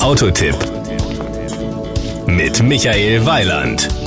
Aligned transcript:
Autotipp 0.00 0.56
mit 2.26 2.62
Michael 2.62 3.24
Weiland. 3.26 4.03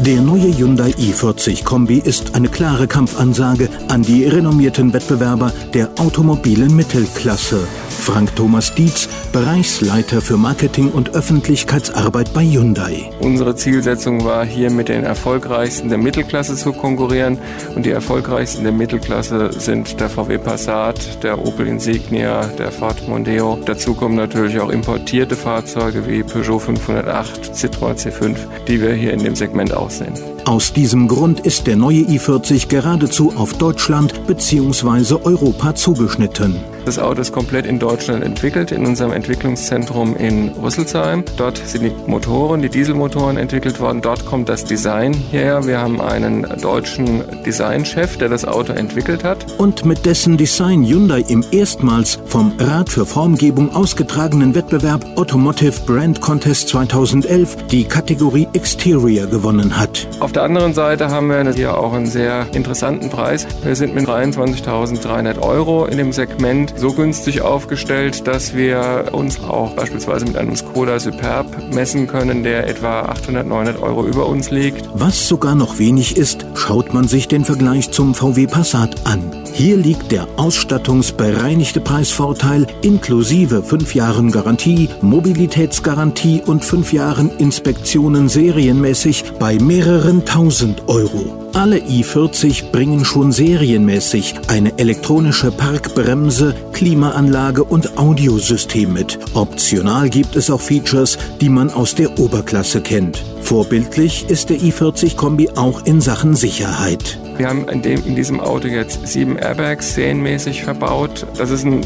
Der 0.00 0.20
neue 0.20 0.52
Hyundai 0.56 0.90
i40 0.90 1.64
Kombi 1.64 1.98
ist 1.98 2.34
eine 2.34 2.48
klare 2.48 2.88
Kampfansage 2.88 3.68
an 3.88 4.02
die 4.02 4.24
renommierten 4.24 4.92
Wettbewerber 4.92 5.52
der 5.72 5.88
automobilen 5.98 6.74
Mittelklasse. 6.74 7.66
Frank 7.88 8.36
Thomas 8.36 8.74
Dietz, 8.74 9.08
Bereichsleiter 9.32 10.20
für 10.20 10.36
Marketing 10.36 10.90
und 10.90 11.14
Öffentlichkeitsarbeit 11.14 12.34
bei 12.34 12.44
Hyundai. 12.44 13.10
Unsere 13.20 13.56
Zielsetzung 13.56 14.24
war 14.24 14.44
hier 14.44 14.70
mit 14.70 14.90
den 14.90 15.04
erfolgreichsten 15.04 15.88
der 15.88 15.96
Mittelklasse 15.96 16.54
zu 16.54 16.72
konkurrieren 16.72 17.38
und 17.74 17.86
die 17.86 17.92
erfolgreichsten 17.92 18.64
der 18.64 18.72
Mittelklasse 18.72 19.52
sind 19.58 19.98
der 20.00 20.10
VW 20.10 20.36
Passat, 20.36 21.22
der 21.22 21.38
Opel 21.38 21.66
Insignia, 21.66 22.44
der 22.58 22.70
Ford 22.72 23.08
Mondeo. 23.08 23.58
Dazu 23.64 23.94
kommen 23.94 24.16
natürlich 24.16 24.60
auch 24.60 24.70
importierte 24.70 25.36
Fahrzeuge 25.36 26.06
wie 26.06 26.22
Peugeot 26.22 26.58
508, 26.58 27.54
Citroën 27.54 27.96
C5, 27.96 28.36
die 28.68 28.82
wir 28.82 28.92
hier 28.92 29.14
in 29.14 29.24
dem 29.24 29.34
Segment 29.34 29.72
aussehen. 29.84 30.14
Aus 30.44 30.72
diesem 30.72 31.08
Grund 31.08 31.40
ist 31.40 31.66
der 31.66 31.76
neue 31.76 32.02
i40 32.02 32.68
geradezu 32.68 33.32
auf 33.36 33.54
Deutschland 33.54 34.26
bzw. 34.26 35.16
Europa 35.24 35.74
zugeschnitten. 35.74 36.56
Das 36.84 36.98
Auto 36.98 37.22
ist 37.22 37.32
komplett 37.32 37.64
in 37.64 37.78
Deutschland 37.78 38.22
entwickelt, 38.22 38.70
in 38.70 38.84
unserem 38.84 39.12
Entwicklungszentrum 39.12 40.16
in 40.16 40.50
Rüsselsheim. 40.50 41.24
Dort 41.38 41.56
sind 41.56 41.82
die 41.82 41.92
Motoren, 42.06 42.60
die 42.60 42.68
Dieselmotoren 42.68 43.38
entwickelt 43.38 43.80
worden. 43.80 44.02
Dort 44.02 44.26
kommt 44.26 44.50
das 44.50 44.66
Design 44.66 45.14
her. 45.14 45.66
Wir 45.66 45.80
haben 45.80 46.02
einen 46.02 46.42
deutschen 46.60 47.22
Designchef, 47.46 48.18
der 48.18 48.28
das 48.28 48.44
Auto 48.44 48.74
entwickelt 48.74 49.24
hat. 49.24 49.46
Und 49.58 49.86
mit 49.86 50.04
dessen 50.04 50.36
Design 50.36 50.84
Hyundai 50.84 51.24
im 51.28 51.42
erstmals 51.52 52.18
vom 52.26 52.52
Rat 52.58 52.90
für 52.90 53.06
Formgebung 53.06 53.74
ausgetragenen 53.74 54.54
Wettbewerb 54.54 55.06
Automotive 55.16 55.80
Brand 55.86 56.20
Contest 56.20 56.68
2011 56.68 57.68
die 57.68 57.84
Kategorie 57.84 58.46
Exterior 58.52 59.26
gewonnen 59.26 59.78
hat. 59.78 60.06
Auf 60.20 60.32
der 60.32 60.42
anderen 60.42 60.74
Seite 60.74 61.08
haben 61.08 61.28
wir 61.28 61.50
hier 61.54 61.78
auch 61.78 61.94
einen 61.94 62.06
sehr 62.06 62.46
interessanten 62.52 63.08
Preis. 63.08 63.46
Wir 63.62 63.74
sind 63.74 63.94
mit 63.94 64.06
23.300 64.06 65.40
Euro 65.40 65.86
in 65.86 65.96
dem 65.96 66.12
Segment 66.12 66.73
so 66.76 66.92
günstig 66.92 67.42
aufgestellt, 67.42 68.26
dass 68.26 68.54
wir 68.54 69.10
uns 69.12 69.42
auch 69.42 69.74
beispielsweise 69.74 70.24
mit 70.26 70.36
einem 70.36 70.56
Skoda 70.56 70.98
Superb 70.98 71.72
messen 71.72 72.06
können, 72.06 72.42
der 72.42 72.68
etwa 72.68 73.02
800, 73.02 73.46
900 73.46 73.82
Euro 73.82 74.06
über 74.06 74.26
uns 74.26 74.50
liegt. 74.50 74.88
Was 74.94 75.28
sogar 75.28 75.54
noch 75.54 75.78
wenig 75.78 76.16
ist, 76.16 76.46
schaut 76.54 76.92
man 76.92 77.08
sich 77.08 77.28
den 77.28 77.44
Vergleich 77.44 77.90
zum 77.90 78.14
VW 78.14 78.46
Passat 78.46 79.06
an. 79.06 79.44
Hier 79.52 79.76
liegt 79.76 80.10
der 80.10 80.26
ausstattungsbereinigte 80.36 81.80
Preisvorteil 81.80 82.66
inklusive 82.82 83.62
5 83.62 83.94
Jahren 83.94 84.32
Garantie, 84.32 84.88
Mobilitätsgarantie 85.00 86.42
und 86.44 86.64
5 86.64 86.92
Jahren 86.92 87.30
Inspektionen 87.38 88.28
serienmäßig 88.28 89.24
bei 89.38 89.58
mehreren 89.58 90.24
tausend 90.24 90.88
Euro. 90.88 91.43
Alle 91.54 91.78
i40 91.78 92.72
bringen 92.72 93.04
schon 93.04 93.30
serienmäßig 93.30 94.34
eine 94.48 94.76
elektronische 94.76 95.52
Parkbremse, 95.52 96.52
Klimaanlage 96.72 97.62
und 97.62 97.96
Audiosystem 97.96 98.92
mit. 98.92 99.20
Optional 99.34 100.10
gibt 100.10 100.34
es 100.34 100.50
auch 100.50 100.60
Features, 100.60 101.16
die 101.40 101.48
man 101.48 101.70
aus 101.70 101.94
der 101.94 102.18
Oberklasse 102.18 102.80
kennt. 102.80 103.22
Vorbildlich 103.40 104.28
ist 104.28 104.50
der 104.50 104.58
i40 104.58 105.14
Kombi 105.14 105.48
auch 105.54 105.86
in 105.86 106.00
Sachen 106.00 106.34
Sicherheit. 106.34 107.20
Wir 107.36 107.48
haben 107.48 107.68
in, 107.68 107.82
dem, 107.82 108.04
in 108.06 108.14
diesem 108.14 108.40
Auto 108.40 108.68
jetzt 108.68 109.06
sieben 109.06 109.36
Airbags 109.36 109.94
serienmäßig 109.94 110.62
verbaut. 110.62 111.26
Das 111.36 111.50
ist 111.50 111.64
ein 111.64 111.80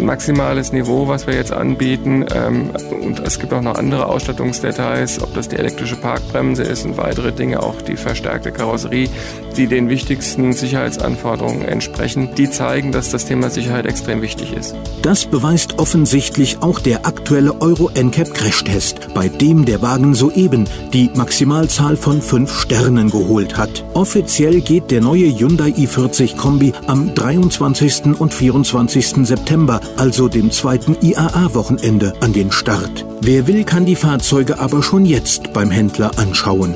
maximales 0.00 0.72
Niveau, 0.72 1.06
was 1.06 1.26
wir 1.26 1.34
jetzt 1.34 1.52
anbieten. 1.52 2.26
Ähm, 2.34 2.70
und 3.02 3.20
es 3.20 3.38
gibt 3.38 3.52
auch 3.52 3.62
noch 3.62 3.76
andere 3.76 4.06
Ausstattungsdetails, 4.06 5.22
ob 5.22 5.32
das 5.34 5.48
die 5.48 5.56
elektrische 5.56 5.96
Parkbremse 5.96 6.62
ist 6.62 6.84
und 6.84 6.96
weitere 6.96 7.32
Dinge, 7.32 7.62
auch 7.62 7.80
die 7.82 7.96
verstärkte 7.96 8.50
Karosserie, 8.50 9.08
die 9.56 9.66
den 9.66 9.88
wichtigsten 9.88 10.52
Sicherheitsanforderungen 10.52 11.62
entsprechen. 11.62 12.30
Die 12.36 12.50
zeigen, 12.50 12.92
dass 12.92 13.10
das 13.10 13.26
Thema 13.26 13.50
Sicherheit 13.50 13.86
extrem 13.86 14.22
wichtig 14.22 14.52
ist. 14.52 14.74
Das 15.02 15.24
beweist 15.24 15.78
offensichtlich 15.78 16.62
auch 16.62 16.80
der 16.80 17.06
aktuelle 17.06 17.60
Euro 17.60 17.90
NCAP 17.94 18.34
Crashtest, 18.34 19.14
bei 19.14 19.28
dem 19.28 19.64
der 19.64 19.82
Wagen 19.82 20.14
soeben 20.14 20.68
die 20.92 21.10
Maximalzahl 21.14 21.96
von 21.96 22.20
fünf 22.20 22.52
Sternen 22.52 23.10
geholt 23.10 23.56
hat. 23.56 23.84
Offiziell 23.94 24.60
geht 24.60 24.79
geht 24.80 24.90
der 24.90 25.00
neue 25.00 25.26
Hyundai 25.38 25.70
i40 25.70 26.36
Kombi 26.36 26.72
am 26.86 27.14
23. 27.14 28.18
und 28.18 28.32
24. 28.32 29.26
September, 29.26 29.80
also 29.96 30.28
dem 30.28 30.50
zweiten 30.50 30.96
IAA-Wochenende, 31.00 32.14
an 32.20 32.32
den 32.32 32.52
Start. 32.52 33.04
Wer 33.20 33.46
will, 33.46 33.64
kann 33.64 33.84
die 33.84 33.96
Fahrzeuge 33.96 34.58
aber 34.58 34.82
schon 34.82 35.04
jetzt 35.04 35.52
beim 35.52 35.70
Händler 35.70 36.10
anschauen. 36.18 36.74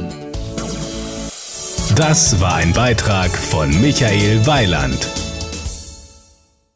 Das 1.94 2.40
war 2.40 2.56
ein 2.56 2.72
Beitrag 2.72 3.30
von 3.30 3.70
Michael 3.80 4.46
Weiland. 4.46 5.08